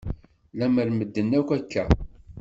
[0.57, 1.83] Lemmer medden akk akka.